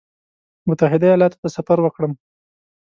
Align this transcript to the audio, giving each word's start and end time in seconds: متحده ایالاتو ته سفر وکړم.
متحده 0.67 1.05
ایالاتو 1.11 1.39
ته 1.43 1.47
سفر 1.57 1.77
وکړم. 1.81 2.11